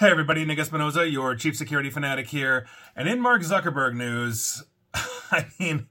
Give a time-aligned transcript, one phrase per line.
[0.00, 2.66] Hey everybody, Nick Espinosa, your chief security fanatic here.
[2.96, 4.64] And in Mark Zuckerberg news,
[5.30, 5.86] I mean,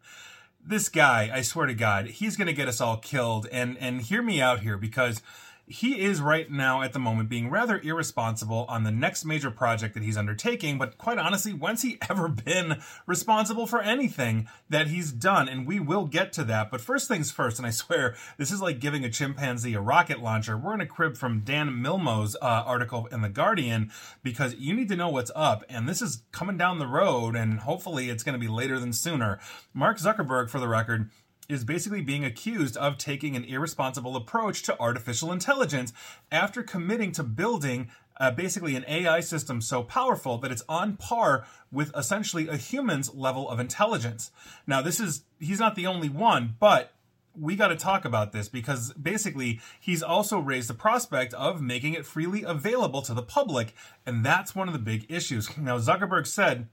[0.62, 3.48] this guy, I swear to God, he's going to get us all killed.
[3.50, 5.22] And and hear me out here because
[5.66, 9.94] he is right now at the moment being rather irresponsible on the next major project
[9.94, 10.78] that he's undertaking.
[10.78, 15.48] But quite honestly, when's he ever been responsible for anything that he's done?
[15.48, 16.70] And we will get to that.
[16.70, 20.22] But first things first, and I swear this is like giving a chimpanzee a rocket
[20.22, 20.58] launcher.
[20.58, 23.92] We're in a crib from Dan Milmo's uh, article in The Guardian
[24.22, 25.64] because you need to know what's up.
[25.70, 28.92] And this is coming down the road, and hopefully it's going to be later than
[28.92, 29.40] sooner.
[29.74, 31.10] Mark Zuckerberg, for the record,
[31.50, 35.94] is basically being accused of taking an irresponsible approach to artificial intelligence
[36.32, 41.46] after committing to building uh, basically an AI system so powerful that it's on par
[41.72, 44.32] with essentially a human's level of intelligence.
[44.68, 46.94] Now, this is, he's not the only one, but
[47.36, 51.94] we got to talk about this because basically he's also raised the prospect of making
[51.94, 53.74] it freely available to the public,
[54.06, 55.50] and that's one of the big issues.
[55.58, 56.68] Now, Zuckerberg said,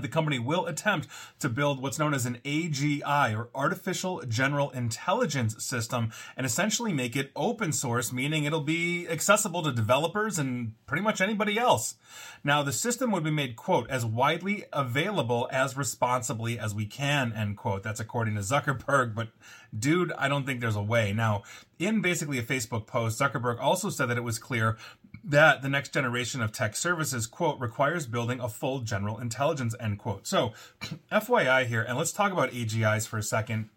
[0.00, 1.08] the company will attempt
[1.40, 7.14] to build what's known as an AGI or Artificial General Intelligence System and essentially make
[7.16, 11.96] it open source, meaning it'll be accessible to developers and pretty much anybody else.
[12.42, 17.32] Now, the system would be made, quote, as widely available as responsibly as we can,
[17.32, 17.82] end quote.
[17.82, 19.28] That's according to Zuckerberg, but
[19.76, 21.12] dude, I don't think there's a way.
[21.12, 21.42] Now,
[21.78, 24.76] in basically a Facebook post, Zuckerberg also said that it was clear
[25.24, 29.98] that the next generation of tech services, quote, requires building a full general intelligence, end
[29.98, 30.26] quote.
[30.26, 30.52] So,
[31.12, 33.68] FYI here, and let's talk about AGIs for a second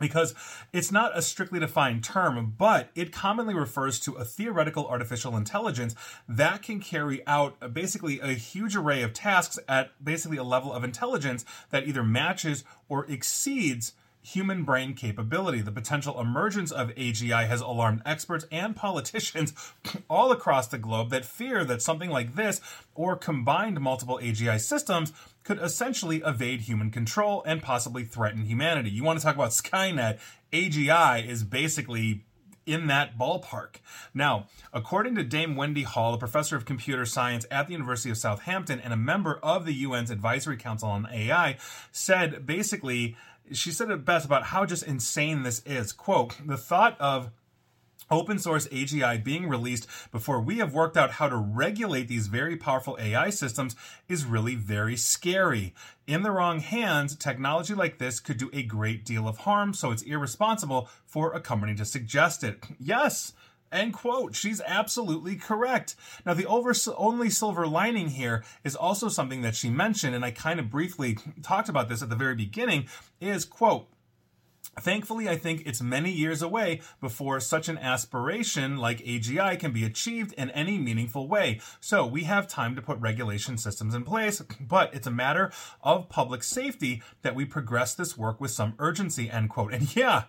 [0.00, 0.34] because
[0.72, 5.94] it's not a strictly defined term, but it commonly refers to a theoretical artificial intelligence
[6.28, 10.72] that can carry out uh, basically a huge array of tasks at basically a level
[10.72, 13.92] of intelligence that either matches or exceeds
[14.22, 15.60] human brain capability.
[15.60, 19.52] The potential emergence of AGI has alarmed experts and politicians
[20.10, 22.60] all across the globe that fear that something like this
[22.94, 25.12] or combined multiple AGI systems
[25.42, 28.90] could essentially evade human control and possibly threaten humanity.
[28.90, 30.18] You want to talk about Skynet?
[30.52, 32.24] AGI is basically
[32.66, 33.76] in that ballpark.
[34.14, 38.18] Now, according to Dame Wendy Hall, a professor of computer science at the University of
[38.18, 41.56] Southampton and a member of the UN's Advisory Council on AI,
[41.90, 43.16] said basically
[43.52, 45.92] she said it best about how just insane this is.
[45.92, 47.30] Quote, the thought of
[48.10, 52.56] open source AGI being released before we have worked out how to regulate these very
[52.56, 53.76] powerful AI systems
[54.08, 55.74] is really very scary.
[56.06, 59.92] In the wrong hands, technology like this could do a great deal of harm, so
[59.92, 62.64] it's irresponsible for a company to suggest it.
[62.78, 63.32] Yes,
[63.72, 64.34] End quote.
[64.34, 65.94] She's absolutely correct.
[66.26, 70.32] Now, the over, only silver lining here is also something that she mentioned, and I
[70.32, 72.86] kind of briefly talked about this at the very beginning,
[73.20, 73.88] is quote,
[74.78, 79.84] Thankfully, I think it's many years away before such an aspiration like AGI can be
[79.84, 81.60] achieved in any meaningful way.
[81.80, 85.50] So we have time to put regulation systems in place, but it's a matter
[85.82, 89.74] of public safety that we progress this work with some urgency, end quote.
[89.74, 90.24] And yeah,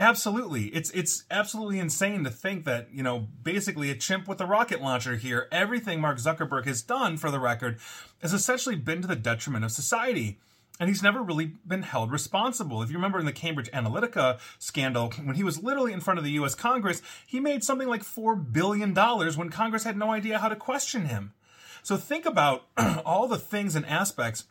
[0.00, 0.66] Absolutely.
[0.66, 4.80] It's it's absolutely insane to think that, you know, basically a chimp with a rocket
[4.80, 7.78] launcher here, everything Mark Zuckerberg has done for the record
[8.22, 10.38] has essentially been to the detriment of society.
[10.80, 12.82] And he's never really been held responsible.
[12.82, 16.24] If you remember in the Cambridge Analytica scandal, when he was literally in front of
[16.24, 20.48] the US Congress, he made something like $4 billion when Congress had no idea how
[20.48, 21.32] to question him.
[21.82, 22.66] So think about
[23.04, 24.44] all the things and aspects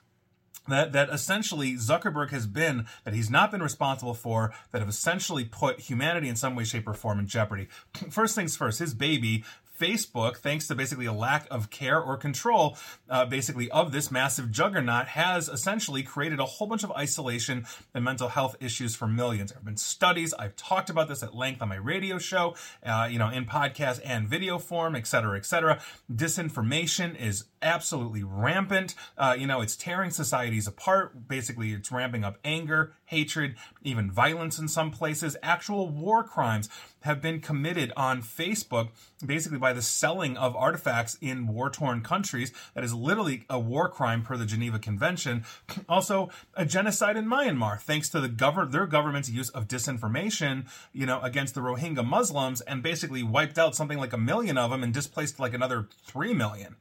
[0.68, 5.46] that that essentially Zuckerberg has been that he's not been responsible for that have essentially
[5.46, 7.68] put humanity in some way, shape, or form in jeopardy.
[8.10, 9.44] First things first, his baby
[9.80, 12.78] Facebook, thanks to basically a lack of care or control,
[13.10, 18.04] uh, basically of this massive juggernaut, has essentially created a whole bunch of isolation and
[18.04, 19.52] mental health issues for millions.
[19.52, 20.34] There have been studies.
[20.34, 22.56] I've talked about this at length on my radio show,
[22.86, 25.80] uh, you know, in podcast and video form, et cetera, et cetera.
[26.12, 28.96] Disinformation is absolutely rampant.
[29.18, 31.28] Uh, you know, it's tearing societies apart.
[31.28, 35.38] Basically, it's ramping up anger, hatred, even violence in some places.
[35.42, 36.70] Actual war crimes
[37.02, 38.90] have been committed on Facebook,
[39.26, 42.52] basically by the selling of artifacts in war torn countries.
[42.74, 45.46] That is literally a war crime per the Geneva Convention.
[45.90, 51.06] Also, a genocide in Myanmar, thanks to the government, their government's use of disinformation, you
[51.06, 54.84] know, against the Rohingya Muslims and basically wiped out something like a million of them
[54.84, 56.76] and displaced like another three million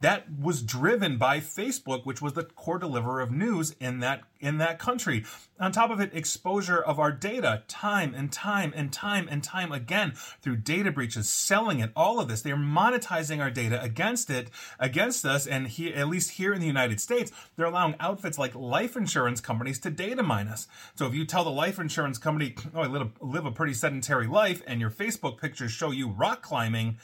[0.00, 4.58] that was driven by Facebook, which was the core deliverer of news in that in
[4.58, 5.24] that country.
[5.58, 9.72] On top of it, exposure of our data time and time and time and time
[9.72, 10.12] again
[10.42, 12.42] through data breaches, selling it, all of this.
[12.42, 16.60] They are monetizing our data against it, against us, and he, at least here in
[16.60, 20.68] the United States, they're allowing outfits like life insurance companies to data mine us.
[20.94, 23.74] So if you tell the life insurance company, "Oh, I live a, live a pretty
[23.74, 26.98] sedentary life," and your Facebook pictures show you rock climbing,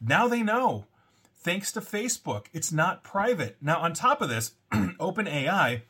[0.00, 0.86] now they know
[1.40, 2.46] thanks to Facebook.
[2.52, 3.56] It's not private.
[3.60, 5.82] Now, on top of this, OpenAI,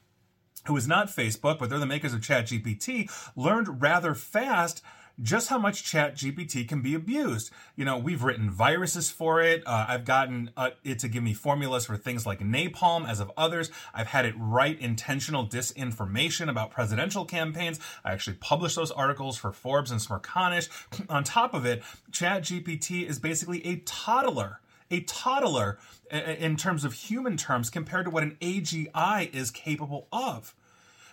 [0.67, 4.83] who is not Facebook, but they're the makers of ChatGPT, learned rather fast
[5.23, 7.51] just how much chat gpt can be abused.
[7.77, 9.63] You know we've written viruses for it.
[9.67, 13.31] Uh, i've gotten uh, it to give me formulas for things like napalm as of
[13.37, 13.71] others.
[13.93, 17.79] I've had it write intentional disinformation about presidential campaigns.
[18.05, 20.69] I actually published those articles for forbes and smerconish
[21.11, 21.83] on top of it
[22.13, 24.61] chat gpt is basically a toddler
[24.91, 25.79] a toddler
[26.11, 30.55] in terms of human terms compared to what an agi is capable of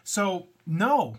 [0.03, 1.17] so no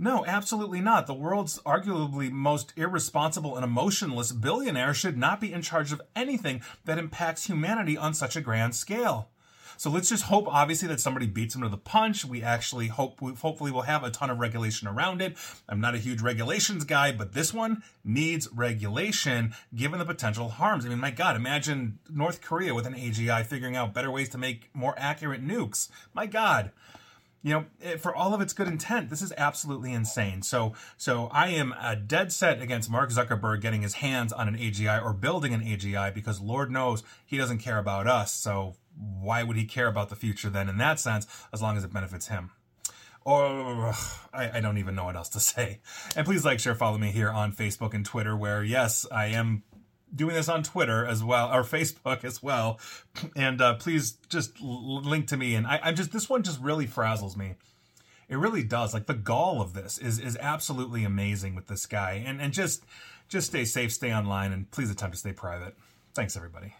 [0.00, 1.08] no, absolutely not.
[1.08, 6.62] The world's arguably most irresponsible and emotionless billionaire should not be in charge of anything
[6.84, 9.28] that impacts humanity on such a grand scale.
[9.76, 12.24] So let's just hope, obviously, that somebody beats him to the punch.
[12.24, 15.36] We actually hope, hopefully, we'll have a ton of regulation around it.
[15.68, 20.86] I'm not a huge regulations guy, but this one needs regulation given the potential harms.
[20.86, 24.38] I mean, my God, imagine North Korea with an AGI figuring out better ways to
[24.38, 25.88] make more accurate nukes.
[26.14, 26.72] My God
[27.42, 31.28] you know eh, for all of its good intent this is absolutely insane so so
[31.32, 35.12] i am a dead set against mark zuckerberg getting his hands on an agi or
[35.12, 39.64] building an agi because lord knows he doesn't care about us so why would he
[39.64, 42.50] care about the future then in that sense as long as it benefits him
[43.24, 43.92] or
[44.32, 45.80] I, I don't even know what else to say
[46.16, 49.62] and please like share follow me here on facebook and twitter where yes i am
[50.14, 52.78] doing this on Twitter as well or Facebook as well.
[53.36, 55.54] And uh, please just link to me.
[55.54, 57.54] And I, I'm just this one just really frazzles me.
[58.28, 58.92] It really does.
[58.92, 62.22] Like the gall of this is is absolutely amazing with this guy.
[62.24, 62.84] And and just
[63.28, 65.76] just stay safe, stay online, and please attempt to stay private.
[66.14, 66.74] Thanks everybody.